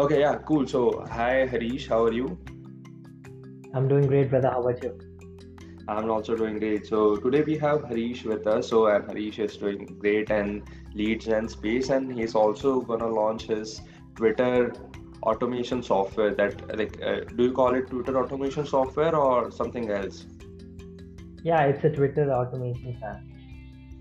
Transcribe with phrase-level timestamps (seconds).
[0.00, 0.64] Okay, yeah, cool.
[0.64, 2.38] So, hi Harish, how are you?
[3.74, 4.48] I'm doing great, brother.
[4.48, 4.96] How about you?
[5.88, 6.86] I'm also doing great.
[6.86, 8.68] So, today we have Harish with us.
[8.68, 10.62] So, and Harish is doing great and
[10.94, 13.80] lead gen space, and he's also gonna launch his
[14.14, 14.72] Twitter
[15.24, 16.32] automation software.
[16.32, 20.26] That like, uh, do you call it Twitter automation software or something else?
[21.42, 23.20] Yeah, it's a Twitter automation app.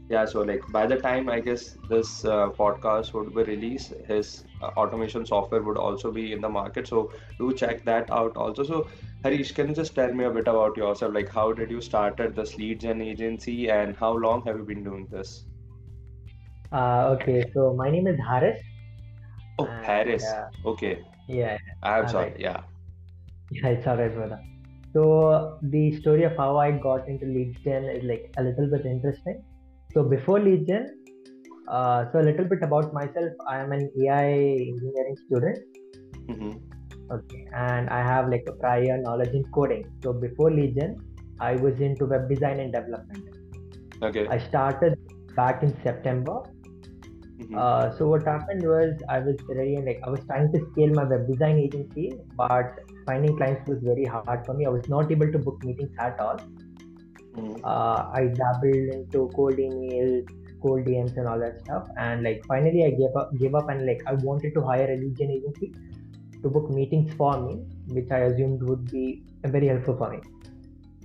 [0.09, 4.45] Yeah, so like by the time I guess this uh, podcast would be released, his
[4.61, 6.87] uh, automation software would also be in the market.
[6.87, 8.63] So do check that out also.
[8.63, 8.87] So
[9.23, 11.13] Harish, can you just tell me a bit about yourself?
[11.13, 14.83] Like how did you started this lead gen agency and how long have you been
[14.83, 15.45] doing this?
[16.71, 18.61] Uh, okay, so my name is Haris,
[19.59, 20.35] Oh, and Haris.
[20.65, 22.33] Okay, yeah, I'm all sorry.
[22.33, 22.35] right.
[22.37, 22.61] Yeah.
[23.51, 24.39] Yeah, it's alright, brother.
[24.93, 28.85] So the story of how I got into lead gen is like a little bit
[28.85, 29.43] interesting.
[29.93, 30.99] So before lead gen,
[31.67, 33.31] uh, so a little bit about myself.
[33.47, 34.31] I am an AI
[34.71, 35.59] engineering student.
[36.29, 36.51] Mm-hmm.
[37.11, 39.85] Okay, and I have like a prior knowledge in coding.
[40.03, 40.97] So before lead gen,
[41.39, 43.23] I was into web design and development.
[44.01, 44.27] Okay.
[44.27, 44.99] I started
[45.35, 46.41] back in September
[47.39, 47.55] Mm-hmm.
[47.55, 51.03] Uh, so what happened was I was and like I was trying to scale my
[51.03, 54.65] web design agency, but finding clients was very hard for me.
[54.65, 56.39] I was not able to book meetings at all.
[57.37, 57.61] Mm-hmm.
[57.63, 60.27] Uh, I dabbled into cold emails,
[60.61, 61.87] cold DMs, and all that stuff.
[61.97, 64.97] And like finally, I gave up, gave up, and like I wanted to hire a
[64.97, 65.73] lead gen agency
[66.41, 67.55] to book meetings for me,
[67.87, 70.19] which I assumed would be very helpful for me.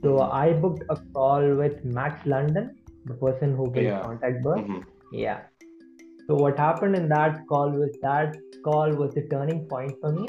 [0.03, 0.33] So Mm-hmm.
[0.37, 4.01] I booked a call with Max London, the person who built Yeah.
[4.03, 4.45] Contact.
[4.45, 4.79] Mm-hmm.
[5.13, 5.43] Yeah.
[6.27, 10.29] So what happened in that call was that call was the turning point for me.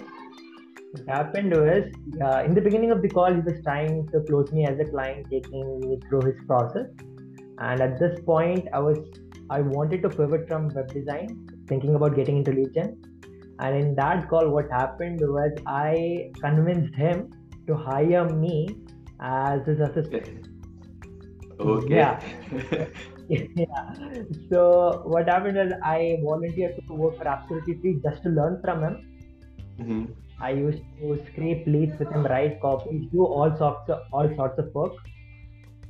[0.94, 1.86] What happened was
[2.22, 4.86] uh, in the beginning of the call he was trying to close me as a
[4.86, 6.86] client, taking me through his process.
[7.58, 9.00] And at this point, I was
[9.50, 13.02] I wanted to pivot from web design, thinking about getting into lead gen.
[13.60, 17.32] And in that call, what happened was I convinced him
[17.66, 18.68] to hire me
[19.20, 20.48] as his assistant.
[21.60, 21.96] Okay.
[21.96, 22.86] Yeah.
[23.30, 23.94] yeah.
[24.52, 28.84] So what happened was I volunteered to work for absolutely free just to learn from
[28.84, 28.96] him.
[29.80, 30.06] Mm-hmm.
[30.44, 34.60] I used to scrape leads with him, write copies, do all sorts of all sorts
[34.60, 34.94] of work.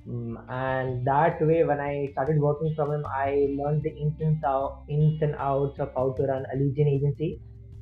[0.08, 4.44] Mm, and that way, when I started working from him, I learned the ins and,
[4.46, 7.42] out, ins and outs of how to run a gen agency,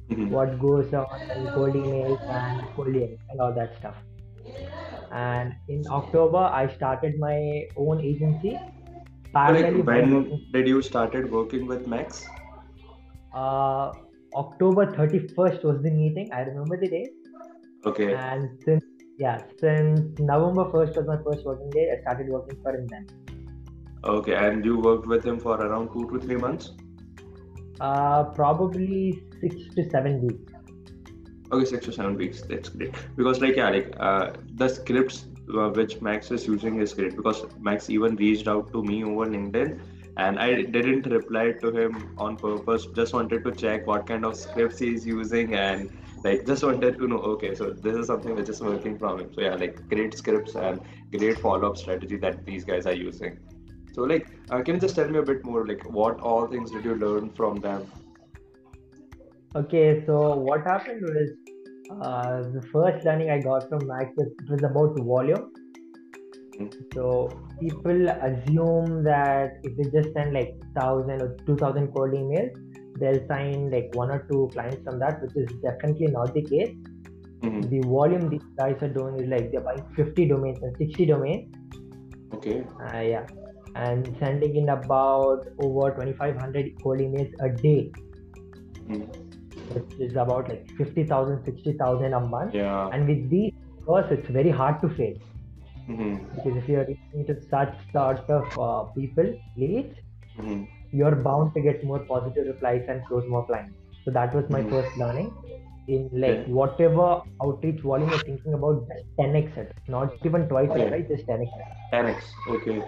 [0.09, 0.35] Mm-hmm.
[0.37, 1.05] what goes on
[1.35, 3.95] in cold emails and cold DMs and all that stuff.
[5.11, 8.65] And in October, I started my own agency
[9.47, 12.27] like when did you started working with Max?
[13.33, 13.93] Uh,
[14.35, 16.31] October 31st was the meeting.
[16.31, 17.09] I remember the day.
[17.85, 18.13] Okay.
[18.13, 18.83] And since,
[19.17, 23.07] yeah, since November 1st was my first working day, I started working for him then.
[24.03, 24.35] Okay.
[24.35, 26.71] And you worked with him for around two to three months?
[27.79, 30.53] Uh, probably six to seven weeks.
[31.51, 32.41] Okay, six to seven weeks.
[32.41, 32.95] That's great.
[33.17, 37.43] Because like yeah, like uh, the scripts uh, which Max is using is great because
[37.59, 39.79] Max even reached out to me over LinkedIn
[40.17, 42.87] and I didn't reply to him on purpose.
[42.95, 45.89] Just wanted to check what kind of scripts he's using and
[46.23, 47.17] like just wanted to know.
[47.17, 49.33] Okay, so this is something which is working from him.
[49.33, 53.39] So yeah, like great scripts and great follow-up strategy that these guys are using.
[53.93, 55.65] So like, uh, can you just tell me a bit more?
[55.67, 57.91] Like, what all things did you learn from them?
[59.55, 61.29] Okay, so what happened was
[62.01, 65.51] uh, the first learning I got from Max was, was about volume.
[66.93, 72.51] So people assume that if they just send like thousand or two thousand cold emails,
[72.99, 76.75] they'll sign like one or two clients from that, which is definitely not the case.
[77.43, 77.69] Mhm.
[77.69, 81.47] The volume these guys are doing is like they're buying 50 domains and 60 domains.
[82.33, 82.57] Okay.
[82.83, 83.25] Uh, yeah,
[83.75, 87.91] and sending in about over 2,500 cold emails a day,
[88.89, 89.07] Mhm.
[89.73, 92.53] which is about like 50,000, 60,000 a month.
[92.53, 92.89] Yeah.
[92.93, 95.13] And with these, of course, it's very hard to fail
[95.87, 96.19] Mhm.
[96.35, 99.95] because if you're reaching to such sort of uh, people, leads,
[100.37, 100.67] Mhm.
[100.91, 103.77] you're bound to get more positive replies and close more clients.
[104.05, 104.69] So that was my Mhm.
[104.69, 105.31] first learning.
[105.87, 106.51] In like Okay.
[106.51, 110.83] whatever outreach volume you're thinking about, just 10x it, not even twice Okay.
[110.87, 111.07] it, right?
[111.09, 111.49] Just 10x
[111.91, 112.23] 10x.
[112.47, 112.81] Okay.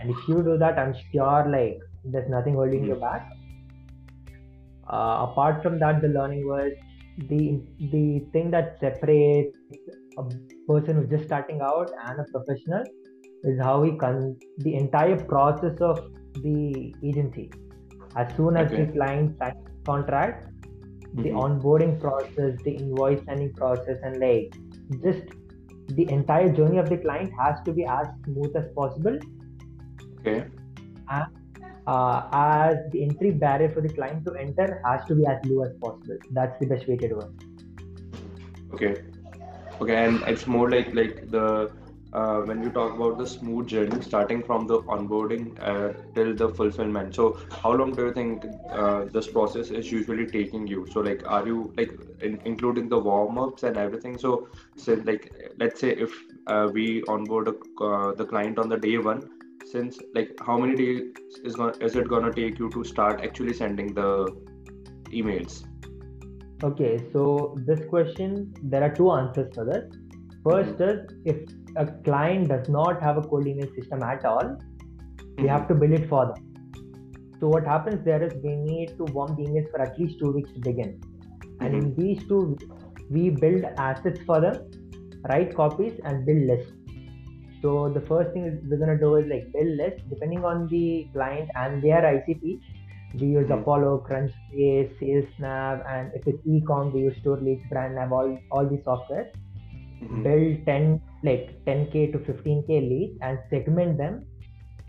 [0.00, 3.00] And if you do that, I'm sure like there's nothing holding you Mhm.
[3.00, 3.26] back.
[4.88, 6.72] Uh, apart from that, the learning was
[7.18, 7.60] the
[7.92, 9.56] the thing that separates
[10.18, 10.22] a
[10.68, 12.84] person who's just starting out and a professional
[13.44, 16.00] is how we con the entire process of
[16.42, 17.50] the agency.
[18.16, 18.84] As soon as Okay.
[18.84, 20.48] the client signs contract,
[21.14, 21.42] the Mhm.
[21.44, 24.54] onboarding process, the invoice sending process, and like
[25.02, 25.34] just
[25.88, 29.18] the entire journey of the client has to be as smooth as possible
[30.20, 30.44] Okay.
[31.10, 31.26] And
[31.86, 35.64] uh, as the entry barrier for the client to enter has to be as low
[35.64, 36.16] as possible.
[36.30, 37.30] That's the best way to do it.
[38.74, 38.94] Okay.
[39.80, 41.70] Okay, and it's more like like the
[42.12, 46.48] uh, when you talk about the smooth journey starting from the onboarding uh, till the
[46.48, 47.14] fulfillment.
[47.14, 50.86] So how long do you think uh, this process is usually taking you?
[50.92, 51.90] So like are you like
[52.22, 54.16] in, including the warm-ups and everything?
[54.16, 56.12] So so like let's say if
[56.46, 59.28] uh, we onboard a, uh, the client on the day one
[59.64, 61.02] since like how many days
[61.42, 64.32] is gonna, is it gonna take you to start actually sending the
[65.10, 65.64] emails
[66.62, 69.84] okay so this question there are two answers for this
[70.44, 71.28] 1st mm-hmm.
[71.28, 71.36] is if
[71.76, 75.42] a client does not have a cold email system at all, mm-hmm.
[75.42, 76.50] we have to build it for them.
[77.40, 80.32] So what happens there is we need to warm the emails for at least two
[80.32, 81.00] weeks to begin.
[81.00, 81.64] Mm-hmm.
[81.64, 82.00] And in mm-hmm.
[82.00, 82.56] these two
[83.10, 84.70] we build assets for them,
[85.28, 86.72] write copies and build lists.
[87.62, 91.50] So the first thing we're gonna do is like build lists depending on the client
[91.54, 92.60] and their ICP.
[93.20, 93.62] We use mm-hmm.
[93.62, 99.30] Apollo, Crunchbase, SalesNav, and if it's e-com, we use StoreLeads, BrandNav, all all these software.
[100.02, 100.22] Mm-hmm.
[100.22, 104.26] Build 10 like 10k to 15k leads and segment them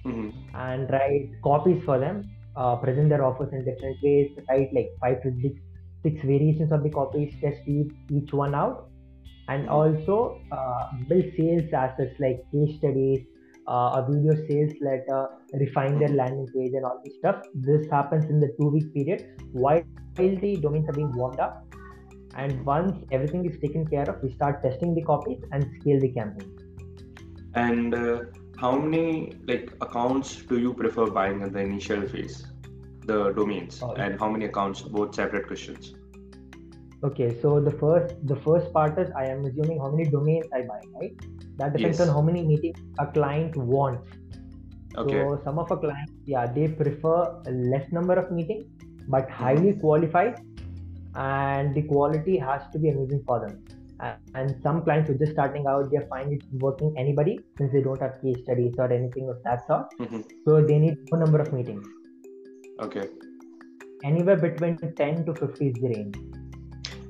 [0.06, 0.30] mm-hmm.
[0.56, 5.22] and write copies for them uh, present their offers in different ways write like five
[5.24, 5.56] to six,
[6.04, 8.90] six variations of the copies test each, each one out
[9.48, 9.72] and mm-hmm.
[9.72, 13.26] also uh, build sales assets like case studies
[13.68, 16.18] uh, a video sales letter refine their mm-hmm.
[16.18, 17.44] landing page and all this stuff.
[17.54, 19.84] This happens in the two week period while
[20.16, 21.66] the domains are being warmed up.
[22.36, 26.10] And once everything is taken care of we start testing the copies and scale the
[26.10, 26.52] campaign.
[27.56, 28.22] And uh,
[28.58, 32.46] how many like accounts do you prefer buying in the initial phase
[33.06, 33.82] the domains?
[33.82, 35.94] Oh, and how many accounts both separate questions?
[37.04, 40.62] Okay so the first the first part is i am assuming how many domains i
[40.62, 41.16] buy right
[41.58, 42.08] that depends yes.
[42.08, 44.08] on how many meetings a client wants
[44.98, 45.22] okay.
[45.22, 48.66] so some of our clients yeah they prefer a less number of meetings
[49.08, 49.80] but highly mm-hmm.
[49.80, 50.42] qualified
[51.16, 53.64] and the quality has to be amazing for them.
[54.34, 57.82] And some clients who are just starting out, they find it working anybody since they
[57.82, 59.88] don't have case studies or anything of that sort.
[60.00, 60.22] Mm-hmm.
[60.46, 61.88] So they need a number of meetings.
[62.82, 63.08] Okay.
[64.04, 66.18] Anywhere between 10 to 50 is the range.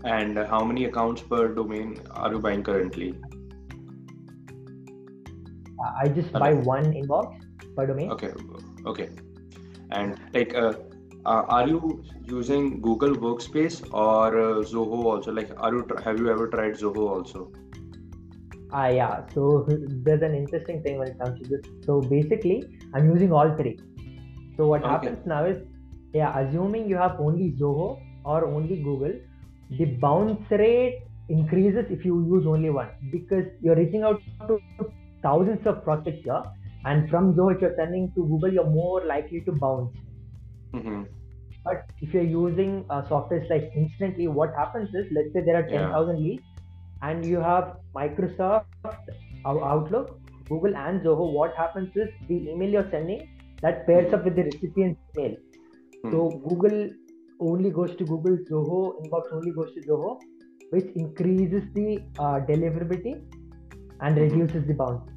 [0.04, 3.16] And how many accounts per domain are you buying currently?
[5.80, 7.42] I just buy one inbox
[7.76, 8.12] per domain.
[8.12, 8.32] Okay.
[8.86, 9.10] Okay.
[9.92, 10.74] And like, uh,
[11.26, 15.32] uh, are you using Google Workspace or uh, Zoho also?
[15.32, 17.52] Like, are you have you ever tried Zoho also?
[18.72, 19.26] Ah, uh, yeah.
[19.34, 21.66] So there's an interesting thing when it comes to this.
[21.86, 23.78] So basically, I'm using all three.
[24.58, 24.92] So what okay.
[24.92, 25.64] happens now is,
[26.14, 29.14] yeah, assuming you have only Zoho or only Google,
[29.78, 34.60] the bounce rate increases if you use only one because you're reaching out to
[35.28, 36.44] thousands of prospects here,
[36.86, 40.06] and from Zoho, if you're sending to Google, you're more likely to bounce
[40.76, 41.04] Mm-hmm.
[41.64, 45.68] But if you're using uh, software like Instantly, what happens is, let's say there are
[45.68, 46.24] 10,000 yeah.
[46.24, 46.44] leads
[47.02, 48.66] and you have Microsoft
[49.46, 50.20] Outlook,
[50.50, 51.32] Google, and Zoho.
[51.32, 53.28] What happens is the email you're sending
[53.62, 55.32] that pairs up with the recipient's email.
[55.32, 56.12] Mm-hmm.
[56.12, 56.90] So Google
[57.40, 60.20] only goes to Google, Zoho inbox only goes to Zoho,
[60.70, 63.24] which increases the uh, deliverability
[64.02, 64.40] and mm-hmm.
[64.40, 65.15] reduces the bounce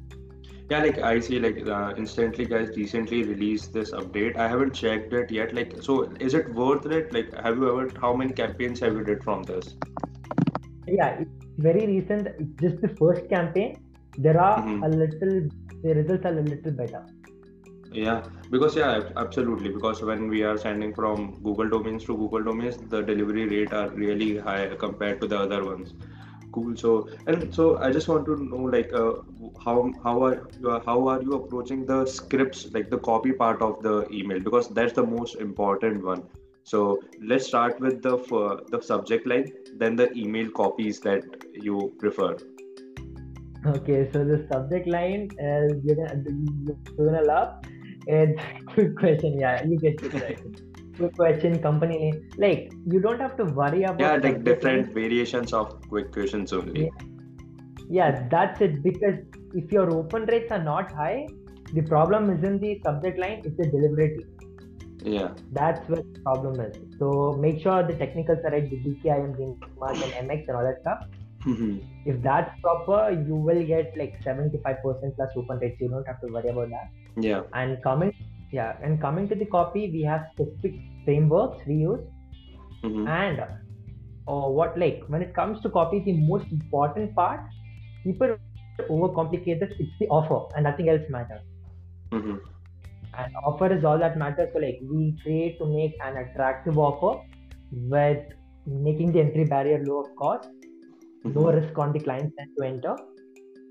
[0.69, 4.37] yeah like i see like uh, instantly guys recently released this update.
[4.37, 7.13] I haven't checked it yet like so is it worth it?
[7.13, 9.75] Like have you ever how many campaigns have you did from this?
[10.87, 11.23] Yeah
[11.57, 12.27] very recent.
[12.61, 13.77] Just the first campaign.
[14.17, 14.83] There are mm-hmm.
[14.83, 15.49] a little
[15.83, 17.05] the results are a little better.
[17.91, 22.77] Yeah because yeah absolutely because when we are sending from google domains to google domains
[22.93, 25.93] the delivery rate are really high compared to the other ones
[26.51, 29.13] cool so and so i just want to know like uh,
[29.63, 33.81] how how are you how are you approaching the scripts like the copy part of
[33.81, 34.39] the email?
[34.39, 36.23] Because that's the most important one.
[36.63, 41.93] So let's start with the uh, the subject line then the email copies that you
[41.99, 42.37] prefer.
[43.65, 46.23] Okay so the subject line is you're gonna,
[46.97, 47.55] you're gonna laugh.
[48.07, 48.41] It's
[48.73, 49.39] quick question.
[49.39, 50.68] Yeah you get it right
[50.99, 52.29] quick question company name.
[52.37, 56.85] Like you don't have to worry about yeah like different variations of quick questions only.
[56.85, 57.99] Yeah.
[57.99, 58.81] yeah that's it.
[58.83, 59.19] Because
[59.53, 61.27] if your open rates are not high
[61.73, 64.11] the problem isn't the subject line it's the delivery
[65.03, 65.29] yeah.
[65.51, 66.75] That's what the problem is.
[66.97, 70.81] So make sure the technicals are right the dkim dmarc and mx and all that
[70.81, 71.05] stuff.
[71.47, 71.77] Mm-hmm.
[72.05, 74.83] if that's proper you will get like 75%
[75.15, 75.79] plus open rates.
[75.79, 76.89] You don't have to worry about that.
[77.15, 77.43] Yeah.
[77.53, 78.13] And comment
[78.51, 80.75] yeah and coming to the copy we have specific
[81.05, 82.01] frameworks we use
[82.83, 83.07] mm-hmm.
[83.07, 87.41] and uh, what like when it comes to copy the most important part
[88.03, 88.35] people
[88.89, 91.41] overcomplicate this it's the offer and nothing else matters
[92.11, 92.37] mm-hmm.
[93.17, 94.49] and offer is all that matters.
[94.53, 97.21] So like we create to make an attractive offer
[97.71, 98.23] with
[98.65, 100.49] making the entry barrier low of cost,
[101.25, 101.35] Mhm.
[101.35, 102.95] low risk on the client end to enter,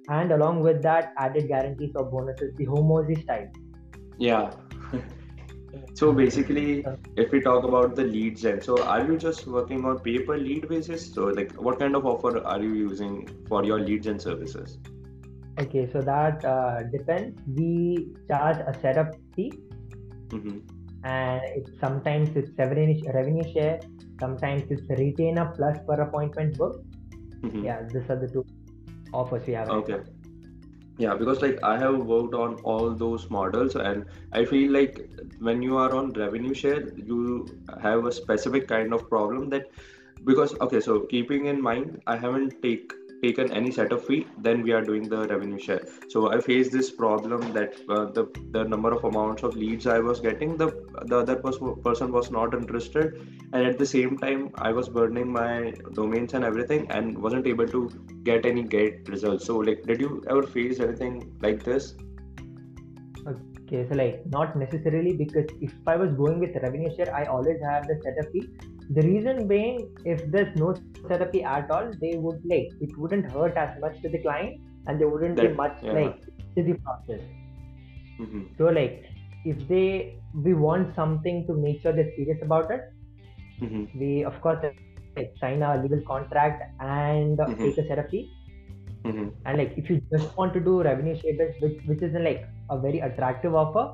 [0.09, 3.49] and along with that added guarantees or bonuses, the Hormozi style.
[4.19, 4.51] Yeah.
[5.95, 6.85] So basically,
[7.17, 10.37] if we talk about the leads end, so are you just working on pay per
[10.37, 11.13] lead basis?
[11.13, 14.79] So like, what kind of offer are you using for your leads and services?
[15.61, 17.41] Okay, so that uh, depends.
[17.47, 19.53] We charge a setup fee,
[20.31, 20.59] Mm-hmm.
[21.05, 23.81] and it, sometimes it's revenue revenue share,
[24.21, 26.85] sometimes it's retainer plus per appointment book.
[27.43, 27.65] Mm-hmm.
[27.65, 28.45] Yeah, these are the two
[29.13, 29.69] offers we have.
[29.69, 30.01] right Okay.
[30.99, 34.99] Yeah, because like I have worked on all those models, and I feel like
[35.39, 37.47] when you are on revenue share, you
[37.81, 39.71] have a specific kind of problem that
[40.25, 44.73] because okay, so keeping in mind, I haven't take taken any setup fee, then we
[44.73, 45.83] are doing the revenue share.
[46.09, 49.99] So I faced this problem that uh, the the number of amounts of leads I
[49.99, 50.69] was getting, the
[51.07, 53.15] the other pers- person was not interested,
[53.53, 57.69] and at the same time I was burning my domains and everything, and wasn't able
[57.69, 57.89] to
[58.23, 59.47] get any great results.
[59.47, 61.95] So like, did you ever face anything like this?
[63.27, 67.61] Okay, so like not necessarily because if I was going with revenue share, I always
[67.63, 68.49] have the setup fee.
[68.91, 70.75] The reason being, if there's no
[71.09, 74.99] therapy at all, they would like it wouldn't hurt as much to the client, and
[75.01, 75.93] there wouldn't be much yeah.
[75.93, 76.21] like
[76.57, 77.21] to the process.
[78.19, 79.05] hmm So like
[79.45, 82.89] if they we want something to make sure they're serious about it,
[83.61, 84.65] hmm we of course
[85.17, 87.59] like sign a legal contract and Mhm.
[87.65, 88.23] take a therapy.
[88.23, 89.11] fee.
[89.11, 92.47] hmm And like if you just want to do revenue share which which isn't like
[92.71, 93.85] a very attractive offer,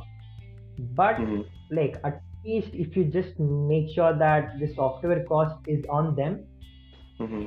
[1.02, 1.42] but hmm
[1.80, 6.44] like at least if you just make sure that the software cost is on them,
[7.18, 7.46] hmm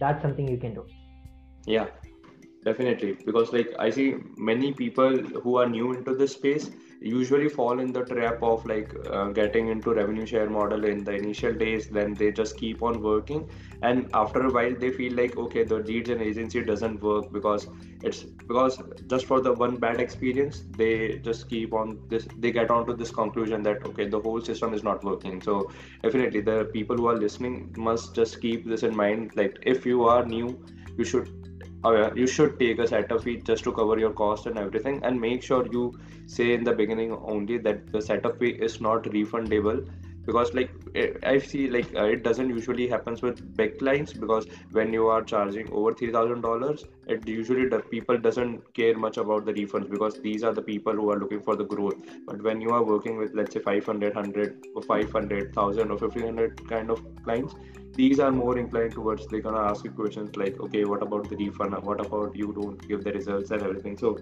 [0.00, 0.84] that's something you can do.
[1.66, 1.86] Yeah,
[2.64, 3.16] definitely.
[3.24, 7.92] Because like I see many people who are new into this space usually fall in
[7.92, 11.88] the trap of like uh, getting into revenue share model in the initial days.
[11.88, 13.48] Then they just keep on working,
[13.82, 17.68] and after a while they feel like okay, the lead gen agency doesn't work because
[18.02, 22.26] it's because just for the one bad experience they just keep on this.
[22.38, 25.40] They get on to this conclusion that okay, the whole system is not working.
[25.42, 25.70] So
[26.02, 29.32] definitely the people who are listening must just keep this in mind.
[29.36, 30.58] Like if you are new,
[30.96, 31.45] you should
[32.14, 35.42] you should take a setup fee just to cover your cost and everything and make
[35.42, 39.86] sure you say in the beginning only that the setup fee is not refundable
[40.26, 44.46] because like eh, i see like uh, it doesn't usually happens with big clients because
[44.72, 49.52] when you are charging over $3000 it usually the people doesn't care much about the
[49.52, 51.94] refunds because these are the people who are looking for the growth.
[52.26, 56.68] But when you are working with let's say 500 100 or 500 1000 or 1500
[56.68, 57.54] kind of clients
[57.94, 61.36] these are more inclined towards they're gonna ask you questions like okay what about the
[61.36, 61.74] refund?
[61.82, 63.96] What about you don't give the results and everything?
[63.96, 64.18] So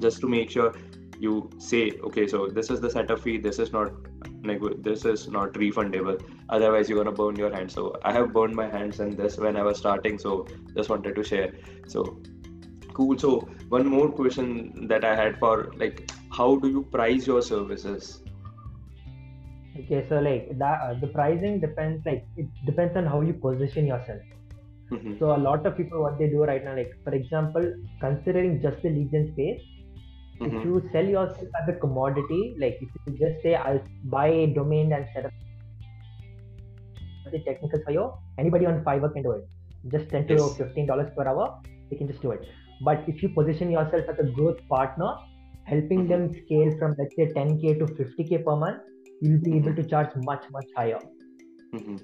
[0.00, 0.74] just to make sure
[1.18, 3.90] you say okay so this is the setup fee this is not
[4.46, 6.18] nego- this is not refundable.
[6.48, 9.56] Otherwise you're gonna burn your hands so i have burned my hands in this when
[9.62, 11.50] i was starting so just wanted to share.
[11.94, 12.04] So
[12.94, 13.18] cool.
[13.18, 13.32] So
[13.68, 18.22] one more question that i had for like how do you price your services?
[19.78, 23.86] Okay, so like that uh, the pricing depends like it depends on how you position
[23.86, 24.22] yourself.
[24.90, 27.66] Mhm, So a lot of people what they do right now, like for example,
[28.00, 29.62] considering just the lead gen space,
[30.44, 34.28] if mhm, you sell yourself as a commodity, like if you just say I'll buy
[34.28, 35.32] a domain and set up
[37.32, 39.44] the technicals for you, anybody on Fiverr can do it.
[39.90, 40.56] Just ten to Yes.
[40.58, 42.46] fifteen dollars per hour, they can just do it.
[42.80, 45.14] But if you position yourself as a growth partner,
[45.64, 46.08] helping Mhm.
[46.08, 48.82] them scale from let's say 10k to 50k per month,
[49.20, 51.00] you'll be able to charge much much higher.
[51.72, 51.96] mhm,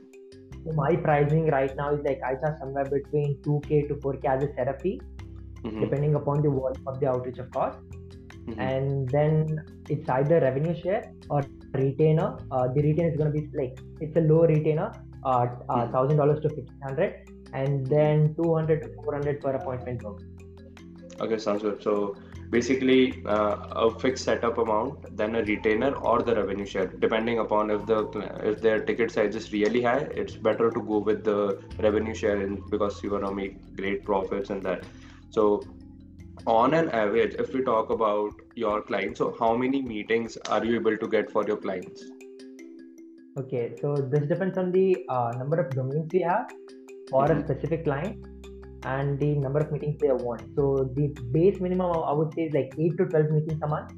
[0.65, 4.43] So my pricing right now is like I charge somewhere between 2k to 4k as
[4.43, 5.01] a setup fee,
[5.65, 7.77] mhm, depending upon the volume of the outreach of course.
[8.47, 11.43] Mhm, and then it's either revenue share or
[11.75, 12.29] retainer.
[12.51, 14.91] Uh, the retainer is going to be like it's a low retainer,
[15.25, 15.93] uh, uh, Mhm.
[15.93, 17.15] thousand dollars to fifteen hundred,
[17.63, 20.21] and then two hundred to four hundred per appointment book.
[21.21, 21.83] Okay, sounds good.
[21.83, 22.15] So
[22.51, 27.71] basically, uh, a fixed setup amount, then a retainer or the revenue share, depending upon
[27.71, 27.99] if the
[28.51, 31.39] if their ticket size is really high, it's better to go with the
[31.87, 34.85] revenue share in, because you're gonna make great profits in that.
[35.31, 35.63] So
[36.47, 40.77] on an average, if we talk about your clients, so how many meetings are you
[40.77, 42.05] able to get for your clients?
[43.39, 46.47] Okay, so this depends on the uh, number of domains we have
[47.11, 47.45] for a Mhm.
[47.45, 48.17] specific client
[48.85, 50.43] and the number of meetings they want.
[50.57, 53.91] So the base minimum I would say is like eight to twelve meetings a month.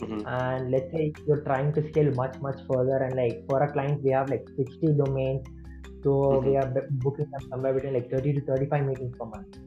[0.00, 3.72] Mhm, and let's say you're trying to scale much much further and like for a
[3.72, 5.44] client we have like 60 domains
[6.04, 6.12] so
[6.46, 6.60] we Mhm.
[6.60, 9.58] are b- booking them somewhere between like 30 to 35 meetings per month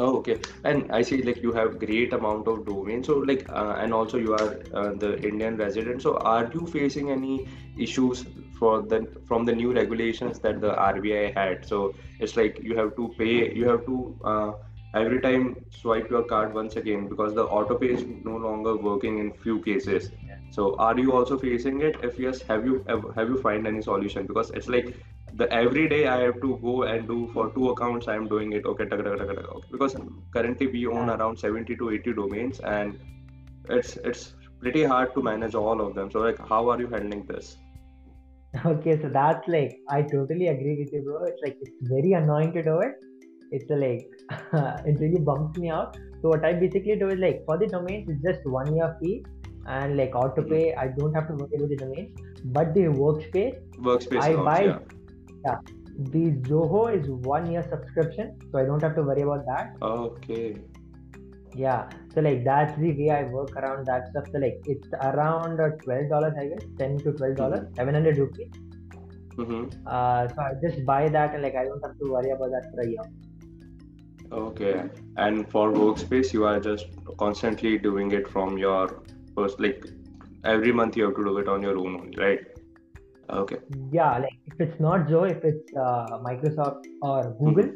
[0.00, 0.38] Oh, okay.
[0.64, 3.02] And I see like you have great amount of domain.
[3.02, 6.02] So like, uh, and also you are uh, the Indian resident.
[6.02, 8.24] So are you facing any issues
[8.58, 11.64] for the from the new regulations that the RBI had?
[11.66, 14.52] So it's like you have to pay, you have to uh,
[14.94, 19.18] every time swipe your card once again because the auto pay is no longer working
[19.18, 20.12] in few cases.
[20.50, 21.96] So are you also facing it?
[22.04, 22.84] If yes, have you
[23.16, 24.26] have you find any solution?
[24.26, 24.94] Because it's like
[25.38, 28.08] the every day I have to go and do for two accounts.
[28.08, 28.66] I am doing it.
[28.66, 29.36] Okay, okay.
[29.70, 29.96] because
[30.34, 32.98] currently we own around 70 to 80 domains, and
[33.68, 36.10] it's it's pretty hard to manage all of them.
[36.10, 37.56] So like, how are you handling this?
[38.64, 41.24] Okay, so that's like I totally agree with you, bro.
[41.24, 42.94] It's like it's very annoying to do it.
[43.50, 44.06] It's like
[44.90, 45.98] it really bumps me out.
[46.22, 49.24] So what I basically do is like for the domains, it's just one year fee
[49.66, 50.54] and like auto hmm.
[50.54, 50.74] pay.
[50.74, 53.58] I don't have to worry about the domains, but the workspace,
[53.90, 54.78] Workspace I accounts, buy yeah.
[55.44, 55.58] Yeah.
[55.98, 59.74] The Zoho is one year subscription, so I don't have to worry about that.
[59.82, 60.56] Okay.
[61.54, 64.26] Yeah, so like that's the way I work around that stuff.
[64.32, 68.50] So like it's around twelve dollars, I guess, ten to twelve dollars, seven hundred rupees.
[69.34, 69.86] Mm-hmm.
[69.86, 72.70] Uh, so I just buy that and like I don't have to worry about that
[72.70, 73.02] for a year.
[74.30, 74.82] Okay.
[75.16, 76.86] And for workspace, you are just
[77.18, 79.02] constantly doing it from your
[79.34, 79.86] first, like
[80.44, 82.40] every month you have to do it on your own, only, right?
[83.30, 83.58] Okay.
[83.92, 87.70] Yeah, like if it's not Zoho, if it's uh, Microsoft or Google,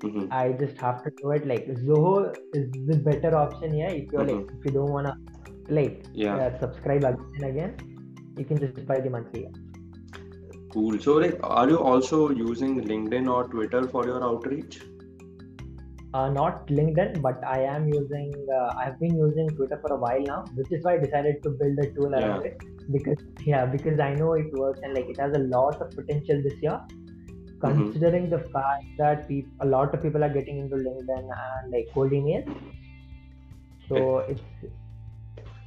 [0.00, 0.26] Mm-hmm.
[0.30, 1.44] I just have to do it.
[1.44, 3.88] Like Zoho is the better option here.
[3.88, 5.16] If you're like if you don't wanna
[5.68, 6.36] like Yeah.
[6.36, 7.76] uh, subscribe again again,
[8.36, 9.48] you can just buy the monthly.
[10.72, 11.00] Cool.
[11.00, 14.82] So, like, are you also using LinkedIn or Twitter for your outreach?
[16.14, 18.32] Uh, not LinkedIn, but I am using.
[18.54, 21.50] Uh, I've been using Twitter for a while now, which is why I decided to
[21.50, 22.56] build a tool around it.
[22.90, 26.42] Because yeah, because I know it works and like it has a lot of potential
[26.42, 26.80] this year.
[27.60, 31.88] Considering the fact that peop- a lot of people are getting into LinkedIn and like
[31.92, 32.46] cold emails,
[33.88, 34.42] so it's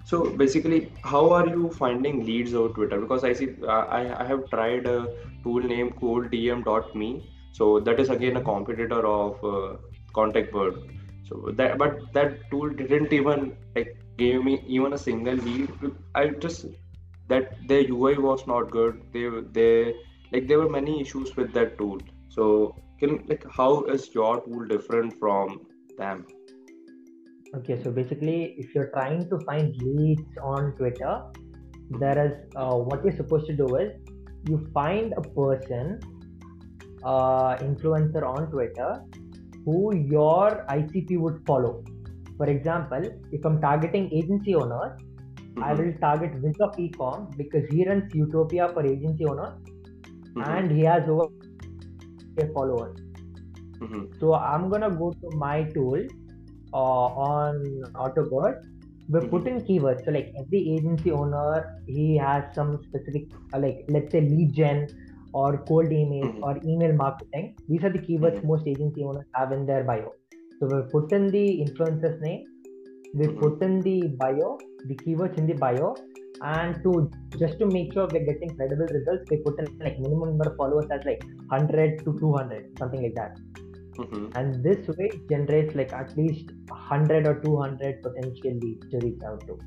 [0.03, 2.99] So, basically, how are you finding leads over Twitter?
[2.99, 5.07] Because I see, uh, I, I have tried a
[5.43, 7.29] tool named ColdDM.me.
[7.51, 9.77] So, that is again a competitor of uh,
[10.13, 10.75] Contact Bird.
[11.23, 15.69] So, that, but that tool didn't even like give me even a single lead.
[16.15, 16.65] I just
[17.32, 19.02] that their UI was not good.
[19.13, 19.26] They
[19.58, 19.96] they
[20.32, 22.00] like there were many issues with that tool.
[22.30, 25.62] So can like how is your tool different from
[25.98, 26.26] them?
[27.56, 27.82] okay.
[27.84, 31.13] So basically, if you're trying to find leads on Twitter,
[32.00, 33.91] there is uh, what you're supposed to do is
[34.50, 36.00] you find a person,
[37.04, 39.04] uh, influencer on Twitter,
[39.65, 41.84] who your ICP would follow.
[42.38, 45.00] For example, if I'm targeting agency owners,
[45.59, 49.53] I Mhm, will target Wiz of Ecom because he runs Utopia for agency owners
[50.35, 51.27] mhm, and he has over
[52.53, 52.97] followers.
[53.81, 55.99] mhm, So I'm gonna go to my tool
[56.73, 58.55] uh, on Autobird.
[59.09, 59.29] We Mhm.
[59.29, 60.05] put in keywords.
[60.05, 64.87] So like every agency owner, he has some specific uh, like let's say lead gen
[65.33, 66.43] or cold email Mhm.
[66.43, 67.55] or email marketing.
[67.67, 68.43] These are the keywords Mhm.
[68.43, 70.11] most agency owners have in their bio.
[70.59, 72.45] So we put in the influencer's name,
[73.13, 73.39] we Mhm.
[73.39, 75.95] put in the bio, the keywords in the bio,
[76.41, 80.30] and to just to make sure we're getting credible results, we put in like minimum
[80.30, 83.38] number of followers as like 100 to 200, something like that
[83.97, 84.32] mhm.
[84.36, 89.21] and this way it generates like at least 100 or 200 potential leads to reach
[89.24, 89.58] out to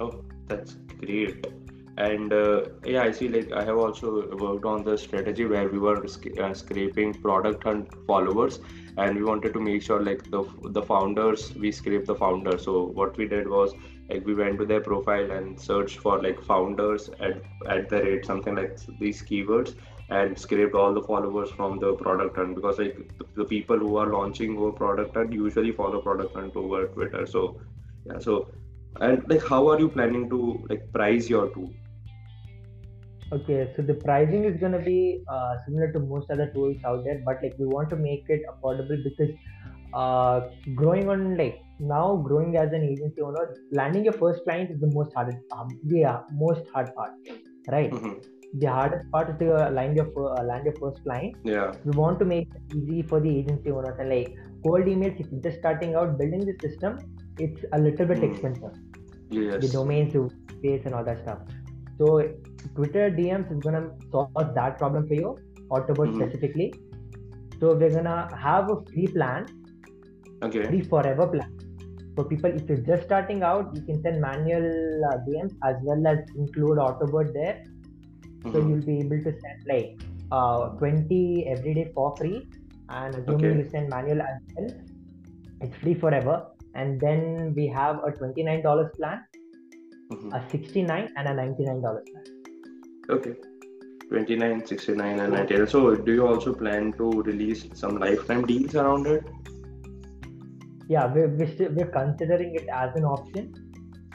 [0.00, 1.46] Oh, that's great.
[1.96, 3.28] And uh, yeah, I see.
[3.28, 7.88] Like I have also worked on the strategy where we were uh, scraping product hunt
[8.06, 8.58] followers,
[8.96, 10.42] and we wanted to make sure like the
[10.78, 12.64] the founders we scrape the founders.
[12.64, 13.74] So what we did was
[14.08, 18.26] like we went to their profile and searched for like founders at at the rate
[18.26, 19.76] something like these keywords
[20.10, 23.96] and scraped all the followers from the product hunt because like the, the people who
[23.96, 27.24] are launching over product hunt usually follow product hunt over Twitter.
[27.26, 27.60] So
[28.04, 28.48] yeah, so
[29.00, 31.70] and like how are you planning to like price your tool
[33.32, 37.04] okay so the pricing is going to be uh, similar to most other tools out
[37.04, 39.30] there but like we want to make it affordable because
[39.92, 40.40] uh,
[40.74, 44.86] growing on like now growing as an agency owner landing your first client is the
[44.98, 47.12] most hardest um, the uh, most hard part
[47.68, 47.92] right?
[47.92, 48.22] Mhm.
[48.62, 50.08] the hardest part is to uh, land your
[50.38, 51.34] uh, land your first client.
[51.44, 51.72] Yeah.
[51.84, 54.34] We want to make it easy for the agency owners and like
[54.66, 57.00] cold emails if you're just starting out building the system
[57.38, 58.28] it's a little bit Hmm.
[58.28, 58.74] expensive.
[59.30, 59.62] Yes.
[59.62, 61.40] The domains the space and all that stuff.
[61.98, 62.22] So
[62.76, 65.36] twitter dms is gonna solve that problem for you
[65.70, 66.16] Autobird Mhm.
[66.20, 66.68] specifically
[67.60, 69.46] so we're gonna have a free plan
[70.48, 71.52] okay free forever plan
[72.16, 74.66] for people if you're just starting out you can send manual
[75.10, 77.56] uh, dms as well as include Autobird there
[78.52, 78.68] so Mhm.
[78.68, 82.46] you'll be able to send like uh, 20 every day for free
[82.88, 83.58] and assuming Okay.
[83.62, 84.70] you send manual as well
[85.60, 86.46] it's free forever.
[86.74, 89.20] And then we have a $29 plan,
[90.12, 90.32] Mhm.
[90.38, 92.24] a 69 and a $99 plan.
[93.10, 93.34] Okay.
[94.08, 95.66] 29, 69, and 90.
[95.66, 99.24] So, do you also plan to release some lifetime deals around it?
[100.88, 103.54] Yeah, we're, we're, still, we're considering it as an option.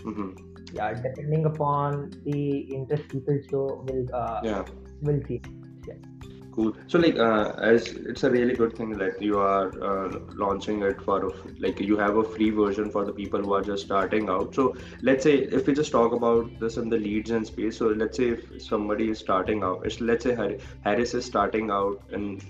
[0.02, 0.32] hmm
[0.74, 4.66] Yeah, depending upon the interest people show, we'll, uh, Yeah.
[5.02, 5.42] we'll see.
[6.52, 6.74] Cool.
[6.88, 11.02] So, like, uh, as it's a really good thing that you are uh, launching it
[11.02, 14.30] for, a like, you have a free version for the people who are just starting
[14.30, 14.54] out.
[14.56, 17.78] So, let's say if we just talk about this in the lead gen space.
[17.78, 22.42] So, let's say if somebody is starting out, let's say Haris is starting out in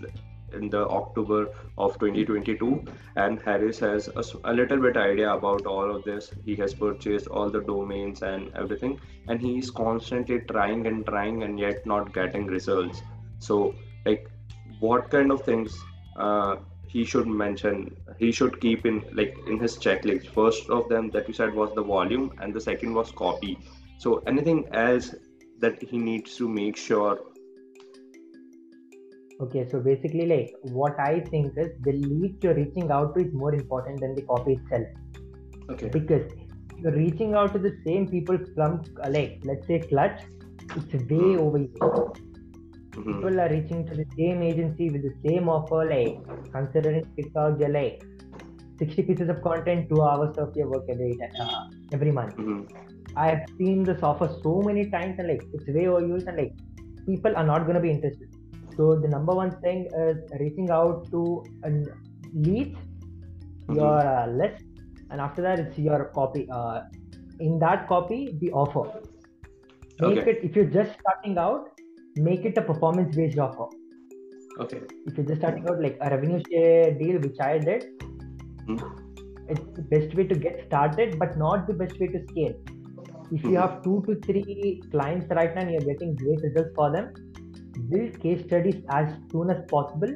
[0.53, 2.83] in the October of 2022,
[3.17, 4.09] and Haris has
[4.43, 6.31] a little bit idea about all of this.
[6.45, 11.43] He has purchased all the domains and everything, and he is constantly trying and trying
[11.43, 13.03] and yet not getting results.
[13.39, 14.29] So, like,
[14.79, 15.77] what kind of things
[16.15, 16.57] uh,
[16.87, 17.95] he should mention?
[18.17, 20.29] He should keep in like in his checklist.
[20.29, 23.57] First of them that you said was the volume, and the second was copy.
[23.97, 25.13] So, anything else
[25.59, 27.19] that he needs to make sure?
[29.41, 33.33] Okay, so basically, like what I think is the lead you're reaching out to is
[33.33, 34.87] more important than the copy itself
[35.69, 35.89] Okay.
[35.89, 36.31] because
[36.77, 40.21] you're reaching out to the same people from like let's say Clutch,
[40.75, 42.28] it's way overused.
[42.99, 43.15] Mhm.
[43.15, 46.15] People are reaching to the same agency with the same offer, like
[46.51, 48.03] considering TikTok, they're like
[48.79, 51.11] 60 pieces of content, two hours of your work every
[51.45, 51.63] uh,
[51.97, 52.35] every month.
[52.37, 52.59] Mhm.
[53.15, 56.53] I have seen this offer so many times and like it's way overused and like
[57.07, 58.29] people are not gonna be interested.
[58.77, 61.71] So the number one thing is reaching out to a
[62.33, 62.77] leads,
[63.79, 64.63] your uh, list,
[65.09, 66.47] and after that it's your copy.
[66.49, 66.81] Uh,
[67.39, 68.85] in that copy, the offer.
[70.01, 70.31] Make Okay.
[70.31, 71.78] it if you're just starting out,
[72.15, 73.67] make it a performance-based offer.
[74.59, 74.81] Okay.
[75.05, 77.85] If you're just starting out like a revenue share deal, which I did,
[78.67, 78.81] Mhm.
[79.47, 82.53] it's the best way to get started, but not the best way to scale.
[83.31, 83.61] If you Mhm.
[83.61, 87.13] have two to three clients right now and you're getting great results for them,
[87.89, 90.13] build case studies as soon as possible.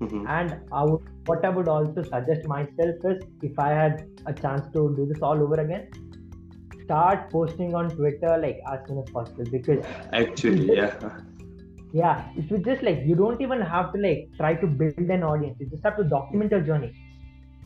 [0.00, 0.24] Mhm.
[0.28, 4.66] And I would, what I would also suggest myself is if I had a chance
[4.74, 5.88] to do this all over again,
[6.84, 10.94] start posting on Twitter like as soon as possible because Actually, yeah.
[11.92, 15.22] yeah, if you just like you don't even have to like try to build an
[15.22, 16.92] audience, you just have to document your journey.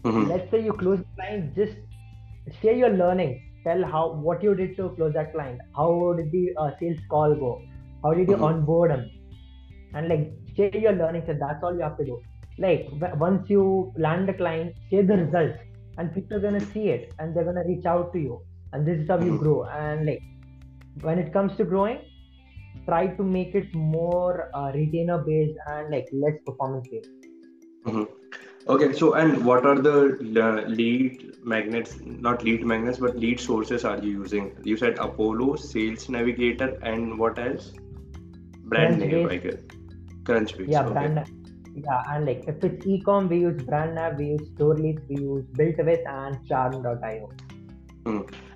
[0.08, 0.26] Mhm.
[0.30, 3.30] let's say you close the client just share your learning
[3.64, 5.86] tell how what you did to close that client how
[6.18, 7.50] did the uh, sales call go
[8.04, 8.44] how did you Mhm.
[8.48, 9.02] onboard them
[9.94, 10.22] and like
[10.58, 12.18] share your learnings and that's all you have to do
[12.66, 13.64] like w- once you
[14.06, 15.58] land the client share the results
[15.98, 18.38] and people are gonna see it and they're gonna reach out to you
[18.76, 19.42] and this is how you Mhm.
[19.44, 20.22] grow and like
[21.08, 21.98] when it comes to growing
[22.90, 27.10] try to make it more uh, retainer based and like less performance based
[27.90, 28.06] Mhm.
[28.74, 29.98] Okay, so and what are the
[30.44, 31.92] uh, lead magnets,
[32.24, 34.48] not lead magnets, but lead sources are you using?
[34.64, 37.72] You said Apollo, Sales Navigator, and what else?
[38.72, 39.28] Brand name.
[39.28, 39.60] I guess.
[40.24, 40.68] Crunchbase.
[40.74, 40.92] yeah okay.
[40.94, 41.20] brand
[41.84, 45.44] yeah and like if it's ecom we use brand nav we use stories we use
[45.60, 47.28] built with and charm.io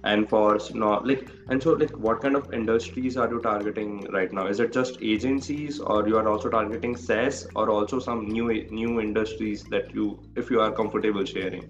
[0.05, 4.07] And for s- no, like, and so like, what kind of industries are you targeting
[4.13, 4.47] right now?
[4.47, 9.01] Is it just agencies, or you are also targeting SaaS, or also some new new
[9.01, 11.69] industries that you, if you are comfortable sharing?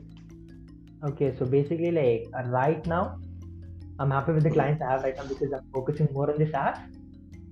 [1.09, 3.17] okay so basically like uh, right now
[3.99, 6.51] i'm happy with the clients i have right now because i'm focusing more on the
[6.51, 6.79] SaaS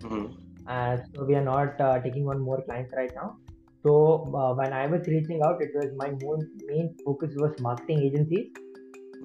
[0.03, 0.39] Mhm.
[0.67, 3.29] uh, so we are not uh, taking on more clients right now
[3.83, 3.93] so
[4.41, 6.11] uh, when i was reaching out it was my
[6.71, 8.49] main focus was marketing agencies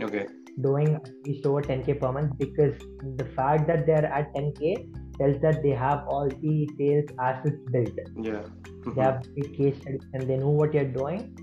[0.01, 0.27] Okay.
[0.61, 2.73] Doing least over 10k per month because
[3.17, 4.87] the fact that they're at 10k
[5.17, 8.43] tells that they have all the sales assets built Yeah.
[8.43, 8.95] Mhm.
[8.95, 11.35] they have big case studies and they know what you're doing.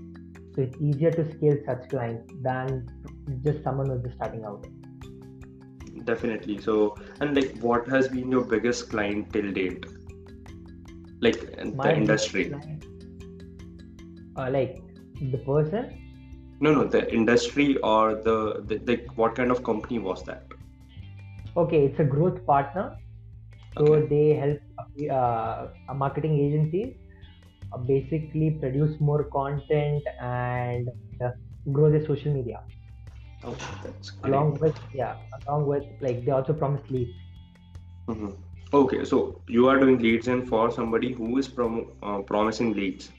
[0.55, 2.87] So it's easier to scale such clients than
[3.43, 4.65] just someone who's just starting out.
[6.03, 6.59] Definitely.
[6.59, 9.85] So, and like, what has been your biggest client till date?
[11.21, 12.45] Like in the industry?
[12.49, 12.85] client-
[14.37, 14.81] Uh, like
[15.31, 15.89] the person,
[16.61, 20.47] No, no, the industry or the, the like, what kind of company was that?
[21.55, 22.97] okay, it's a growth partner.
[23.77, 24.09] So Okay.
[24.09, 24.59] they help
[25.11, 26.95] uh, a marketing agencies
[27.73, 30.89] uh, basically produce more content and
[31.23, 31.31] uh,
[31.71, 32.61] grow their social media.
[33.43, 34.47] Oh, that's great.
[34.47, 37.19] Along with yeah, along with like they also promise leads.
[38.07, 38.37] Mhm.
[38.73, 43.11] Okay, so you are doing leads in for somebody who is prom- uh, promising leads.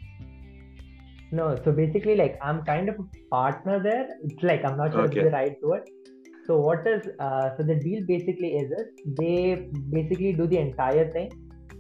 [1.33, 4.09] No, so basically, like I'm kind of a partner there.
[4.25, 5.21] It's like I'm not sure Okay.
[5.21, 5.89] if the right word.
[6.47, 8.89] So what is uh, so the deal basically is this:
[9.21, 11.31] they basically do the entire thing,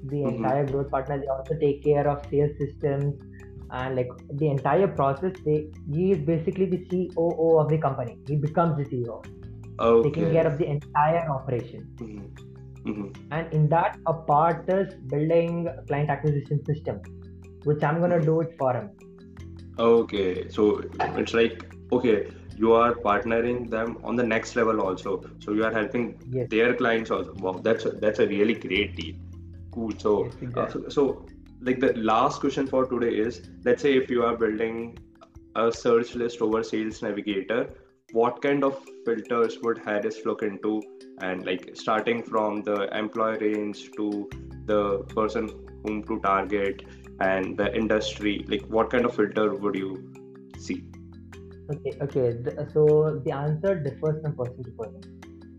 [0.05, 0.35] the Mhm.
[0.37, 1.19] entire growth partner.
[1.25, 3.15] They also take care of sales systems,
[3.81, 4.09] and like
[4.41, 5.59] the entire process they
[5.93, 9.15] he is basically the coo of the company he becomes the ceo
[9.87, 12.27] okay taking care of the entire operation Mhm.
[12.91, 13.07] Mhm.
[13.37, 15.55] and in that a part is building
[15.88, 17.01] client acquisition system
[17.71, 18.91] which i'm gonna do it for him
[19.79, 20.83] Okay, so
[21.17, 25.23] it's like okay, you are partnering them on the next level also.
[25.41, 26.49] So you are helping Yes.
[26.51, 27.35] their clients also.
[27.35, 29.15] Wow, that's a, that's a really great deal.
[29.73, 29.93] Cool.
[29.99, 31.27] So, Yes, uh, so so
[31.61, 34.99] like the last question for today is let's say if you are building
[35.57, 37.69] a search list over Sales Navigator,
[38.13, 40.83] what kind of filters would Haris look into?
[41.21, 44.29] And like starting from the employee range to
[44.67, 45.49] the person
[45.85, 46.83] whom to target
[47.23, 49.91] and the industry, like what kind of filter would you
[50.59, 50.85] see?
[51.71, 52.27] Okay, okay.
[52.73, 55.03] So the answer differs from person to person.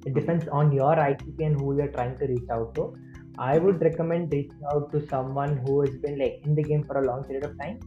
[0.06, 2.94] It depends on your ICP and who you're trying to reach out to.
[3.38, 6.98] I would recommend reaching out to someone who has been like in the game for
[7.04, 7.80] a long period of time,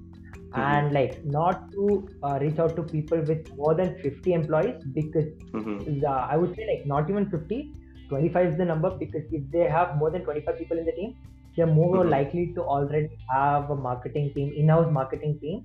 [0.55, 5.29] and like not to uh, reach out to people with more than 50 employees because
[5.53, 6.01] Mhm.
[6.03, 7.61] the, I would say like not even 50,
[8.09, 11.15] 25 is the number because if they have more than 25 people in the team,
[11.57, 12.11] they're more Mhm.
[12.11, 15.65] likely to already have a marketing team, in-house marketing team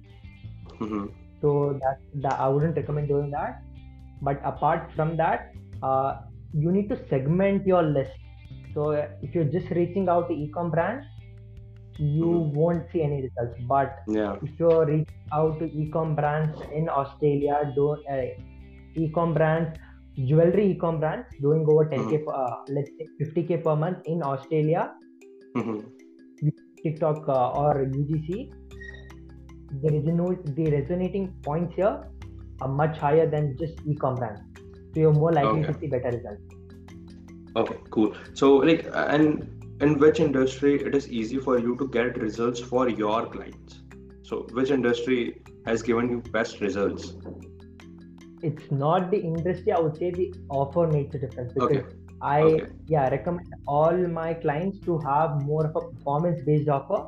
[0.79, 1.09] Mhm.
[1.41, 3.61] so that, that i wouldn't recommend doing that
[4.21, 5.51] but apart from that
[5.83, 6.21] uh,
[6.53, 8.11] you need to segment your list
[8.73, 11.05] so uh, if you're just reaching out to ecom brands
[11.97, 12.53] you Mhm.
[12.59, 14.35] won't see any results but Yeah.
[14.41, 18.25] if you're reaching out to ecom brands in australia do uh,
[19.05, 19.77] ecom brands
[20.29, 24.83] jewelry ecom brands doing over 10k per- uh, let's say 50k per month in australia
[25.55, 25.85] Mhm.
[26.83, 28.51] tiktok uh, or ugc
[29.81, 32.03] the, resono- the resonating points here
[32.61, 34.41] are much higher than just e-com brands.
[34.93, 35.73] So you're more likely Okay.
[35.73, 36.41] to see better results.
[37.55, 38.13] Okay, cool.
[38.33, 39.47] So, like, and
[39.81, 43.81] in which industry it is easy for you to get results for your clients?
[44.23, 47.13] So, which industry has given you best results?
[48.43, 51.85] It's not the industry, I would say the offer makes a difference because Okay.
[52.21, 52.65] I Okay.
[52.87, 57.01] yeah recommend all my clients to have more of a performance based offer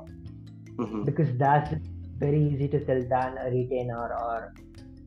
[0.77, 1.05] Mhm.
[1.05, 1.73] because that's
[2.19, 4.53] very easy to sell than a retainer or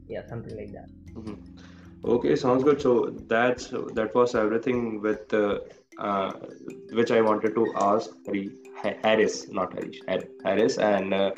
[0.08, 0.88] yeah something like that.
[1.16, 1.36] Mhm.
[2.14, 2.80] Okay, sounds good.
[2.80, 2.92] So
[3.28, 5.58] that's that was everything with uh,
[5.98, 6.32] uh,
[6.92, 8.10] which I wanted to ask
[9.02, 10.00] Haris, not Harish,
[10.44, 11.30] Haris, and uh,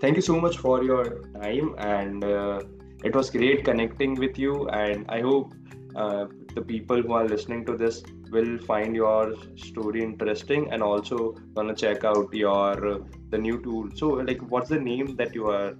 [0.00, 1.04] thank you so much for your
[1.34, 1.74] time.
[1.78, 2.62] And uh,
[3.04, 4.68] it was great connecting with you.
[4.68, 5.54] And I hope
[5.94, 6.26] uh,
[6.58, 8.02] the people who are listening to this
[8.36, 11.18] will find your story interesting and also
[11.54, 12.98] gonna check out your uh,
[13.30, 13.90] the new tool.
[13.94, 15.74] So, like, what's the name that you are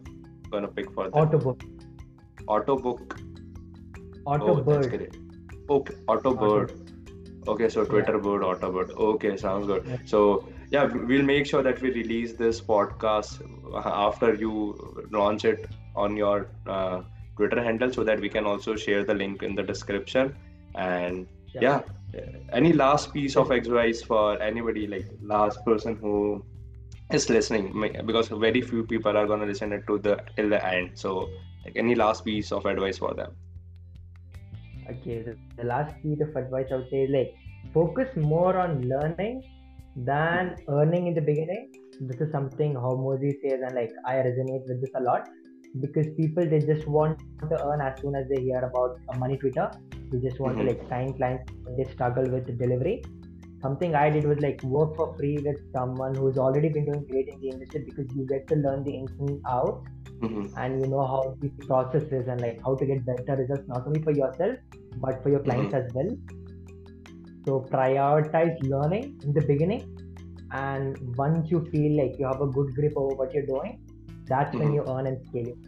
[0.50, 1.14] gonna pick for that?
[1.14, 1.64] Autobook,
[2.56, 3.18] Autobook.
[4.24, 5.16] Auto Oh, that's Bird.
[5.70, 6.72] Okay, Autobird.
[7.48, 8.90] Okay, so Twitter bird, Autobird.
[9.10, 9.86] Okay, sounds good.
[9.86, 9.96] Yeah.
[10.04, 13.38] So yeah, we'll make sure that we release this podcast
[13.84, 17.02] after you launch it on your uh,
[17.36, 20.36] Twitter handle, so that we can also share the link in the description.
[20.74, 21.62] And Sure.
[21.62, 21.80] yeah,
[22.52, 26.44] any last piece of advice for anybody, like last person who
[27.12, 27.72] is listening,
[28.06, 30.90] because very few people are gonna listen it to the till the end.
[30.94, 31.28] So
[31.64, 33.32] like any last piece of advice for them.
[34.90, 37.34] Okay, the, the last piece of advice I would say is like
[37.74, 39.42] focus more on learning
[39.96, 41.72] than earning in the beginning.
[42.00, 45.28] This is something Hormozi says, and like I resonate with this a lot
[45.80, 47.18] because people they just want
[47.50, 49.70] to earn as soon as they hear about a money Twitter.
[50.10, 50.60] They just want Mhm.
[50.60, 51.52] to like sign clients.
[51.76, 53.02] They struggle with the delivery.
[53.62, 57.28] Something I did was like work for free with someone who's already been doing great
[57.28, 59.86] in the industry because you get to learn the ins and outs
[60.20, 60.44] Mhm.
[60.56, 63.86] and you know how the process is and like how to get better results not
[63.86, 64.56] only for yourself
[65.06, 66.10] but for your clients as well
[67.46, 69.82] so prioritize learning in the beginning
[70.52, 73.78] and once you feel like you have a good grip over what you're doing
[74.26, 74.78] that's when Mhm.
[74.78, 75.58] you earn and scale it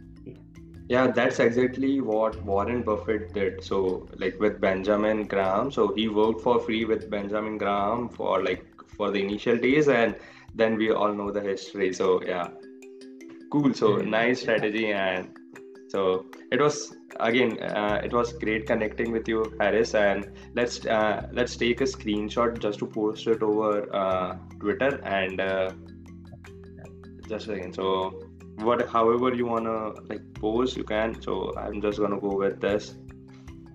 [0.91, 3.63] Yeah, that's exactly what Warren Buffett did.
[3.63, 8.65] So, like with Benjamin Graham, so he worked for free with Benjamin Graham for like
[8.97, 10.15] for the initial days, and
[10.53, 11.93] then we all know the history.
[11.93, 12.49] So, yeah,
[13.51, 13.73] cool.
[13.73, 15.29] So, nice strategy, and
[15.87, 19.95] so it was again, uh, it was great connecting with you, Haris.
[19.95, 25.39] And let's uh, let's take a screenshot just to post it over uh, Twitter and
[25.39, 25.71] uh,
[27.29, 27.75] just a second.
[27.75, 31.21] So what however you wanna like pose you can.
[31.21, 32.95] So i'm just gonna go with this.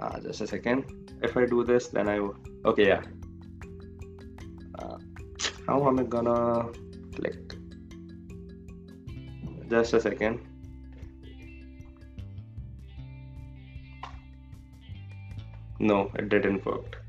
[0.01, 0.85] Uh, just a second.
[1.23, 2.19] If i do this then i
[2.65, 3.03] okay yeah.
[4.79, 4.99] Uh,
[5.67, 6.71] how am i gonna
[7.15, 7.55] click?
[9.69, 10.41] Just a second.
[15.79, 17.03] No it didn't work.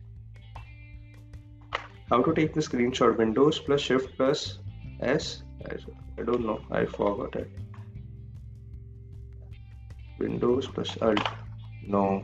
[2.10, 4.60] How to take the screenshot windows plus shift plus
[5.01, 5.43] s
[6.17, 7.49] I, don't know i forgot it
[10.19, 11.19] Windows plus Alt.
[11.86, 12.23] No.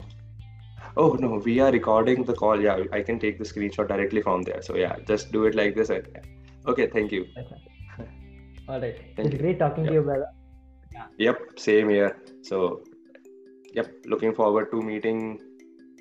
[0.97, 2.59] Oh no, we are recording the call.
[2.59, 4.61] Yeah, I can take the screenshot directly from there.
[4.61, 5.91] So yeah, just do it like this.
[5.91, 7.27] Okay, thank you.
[8.67, 8.95] All right.
[9.15, 9.39] Thank it's you.
[9.39, 10.27] great talking to you, brother.
[10.93, 11.05] Yeah.
[11.17, 12.17] Yep, same here.
[12.43, 12.83] So,
[13.73, 15.41] yep, looking forward to meeting,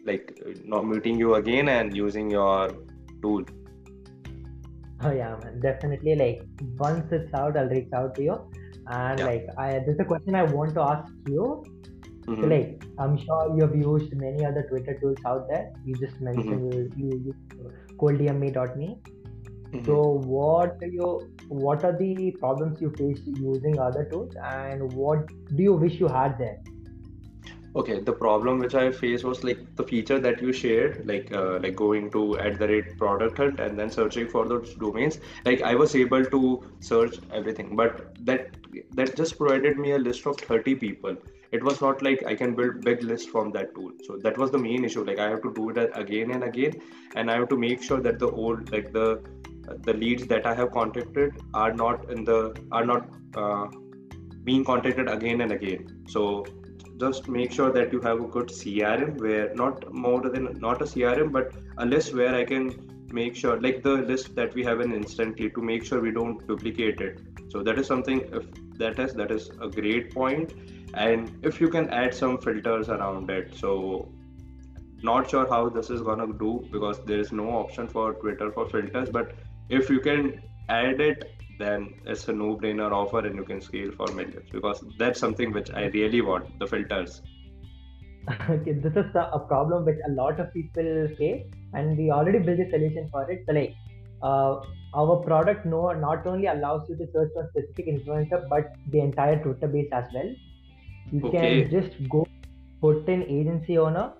[0.05, 2.70] like, uh, not meeting you again and using your
[3.20, 3.44] tool.
[5.05, 5.61] Oh yeah, man.
[5.61, 6.15] Definitely.
[6.17, 6.43] Like
[6.79, 8.37] once it's out, I'll reach out to you.
[8.87, 9.25] And Yeah.
[9.25, 11.65] like, I there's a question I want to ask you.
[12.41, 12.51] So Mhm.
[12.53, 15.73] like, I'm sure you've used many other Twitter tools out there.
[15.85, 16.69] You just mentioned Mm-hmm.
[16.73, 17.41] you you use
[18.03, 18.91] coldme.me.
[19.73, 19.85] Mhm.
[19.87, 19.97] So
[20.35, 21.09] what do you
[21.49, 26.09] what are the problems you face using other tools, and what do you wish you
[26.09, 26.59] had there?
[27.74, 31.58] Okay, the problem which I faced was like the feature that you shared, like uh,
[31.58, 35.18] like going to at the rate product hunt and then searching for those domains.
[35.46, 38.50] Like I was able to search everything, but that
[38.92, 41.16] that just provided me a list of 30 people.
[41.50, 43.92] It was not like I can build big list from that tool.
[44.04, 45.04] So that was the main issue.
[45.04, 46.80] Like I have to do it again and again,
[47.16, 49.22] and I have to make sure that the old like the
[49.85, 53.66] the leads that I have contacted are not in the are not uh,
[54.44, 56.04] being contacted again and again.
[56.06, 56.44] So
[57.05, 60.88] just make sure that you have a good crm where not more than not a
[60.95, 61.53] crm but
[61.85, 62.73] a list where i can
[63.12, 66.47] make sure like the list that we have in instantly to make sure we don't
[66.47, 67.21] duplicate it.
[67.51, 68.47] So that is something if
[68.79, 70.55] that is that is a great point.
[70.95, 74.09] And if you can add some filters around it so
[75.03, 78.69] not sure how this is gonna do because there is no option for twitter for
[78.69, 79.33] filters but
[79.69, 84.12] if you can add it then it's a no-brainer offer and you can scale for
[84.12, 87.22] millions because that's something which I really want the filters.
[88.51, 91.44] okay, this is a problem which a lot of people face,
[91.75, 93.42] and we already built a solution for it.
[93.46, 93.75] So like,
[94.22, 94.61] uh,
[94.94, 99.42] our product no not only allows you to search for specific influencer, but the entire
[99.42, 100.31] Twitter base as well.
[101.12, 101.33] You Okay.
[101.33, 102.27] can just go
[102.81, 104.12] put in agency owner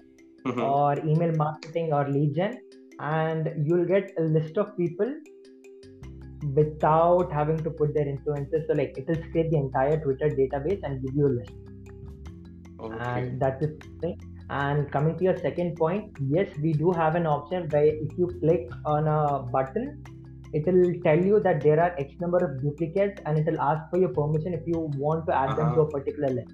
[0.44, 0.64] Mhm.
[0.64, 2.61] or email marketing or lead gen,
[2.98, 5.14] and you'll get a list of people
[6.55, 8.66] without having to put their influencers.
[8.66, 11.52] So like, it will scrape the entire Twitter database and give you a list
[12.81, 12.98] Okay.
[13.00, 14.20] and that is thing.
[14.50, 18.26] And coming to your second point, yes, we do have an option where if you
[18.40, 20.02] click on a button,
[20.52, 23.88] it will tell you that there are X number of duplicates and it will ask
[23.90, 25.83] for your permission if you want to add them to Uh-huh.
[25.83, 26.52] a particular list.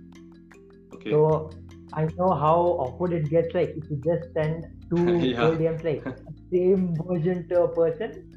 [0.95, 1.11] Okay.
[1.11, 1.51] So
[1.95, 5.51] I know how awkward it gets like if you just send two Yeah.
[5.59, 6.05] DMs like
[6.53, 8.28] same version to a person.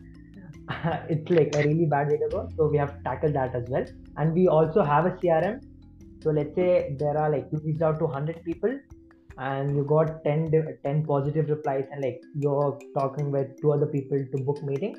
[1.09, 2.49] it's like a really bad way to go.
[2.55, 3.85] So we have tackled that as well.
[4.17, 5.61] And we also have a CRM.
[6.23, 8.79] So let's say there are like you reached out to 100 people
[9.37, 10.51] and you got 10,
[10.83, 14.95] 10 positive replies and like you're talking with two other people to book meeting.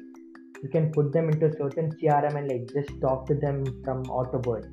[0.63, 4.05] You can put them into a certain CRM and like just talk to them from
[4.05, 4.71] Autobird.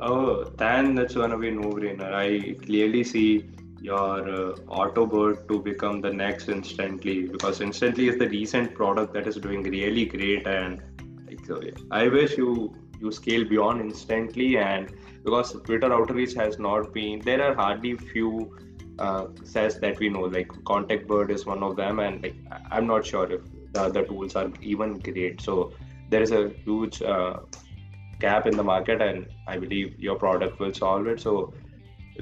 [0.00, 2.12] Oh, then that's gonna be no-brainer.
[2.12, 8.28] I clearly see your uh, Autobird to become the next Instantly because Instantly is the
[8.28, 10.82] recent product that is doing really great and
[11.26, 11.70] like yeah.
[11.90, 14.92] I wish you you scale beyond Instantly and
[15.24, 18.56] because Twitter outreach has not been there are hardly few
[18.98, 22.36] uh, SaaS that we know like Contact Bird is one of them and like
[22.70, 23.40] I'm not sure if
[23.72, 25.40] the other tools are even great.
[25.40, 25.72] So
[26.10, 27.38] there is a huge uh,
[28.20, 31.52] gap in the market and i believe your product will solve it so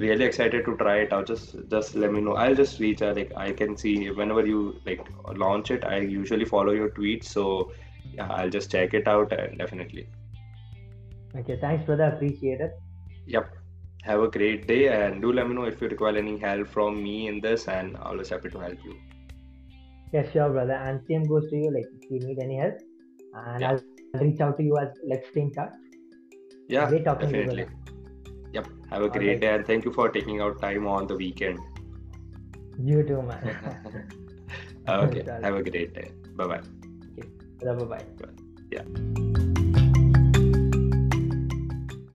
[0.03, 3.15] really excited to try it out just just let me know i'll just reach out
[3.17, 5.05] like i can see whenever you like
[5.45, 7.71] launch it i usually follow your tweets so
[8.13, 10.07] yeah i'll just check it out and definitely
[11.35, 12.71] Okay, thanks brother, appreciate it.
[13.25, 13.51] yep
[14.03, 17.01] have a great day and do let me know if you require any help from
[17.03, 18.95] me in this and always happy to help you
[20.11, 20.73] Yeah, sure, brother.
[20.73, 21.71] And same goes to you.
[21.73, 22.77] Like, if you need any help,
[23.33, 23.71] and Yeah.
[23.71, 25.73] I'll reach out to you as let's stay in touch.
[26.67, 27.69] yeah Great talking to you, definitely yep
[28.91, 29.41] have a great right.
[29.41, 31.59] day and thank you for taking out time on the weekend.
[32.77, 33.57] You too, man.
[34.87, 36.11] okay have a great day.
[36.35, 36.61] Bye bye
[37.63, 38.05] Bye bye.
[38.71, 39.25] yeah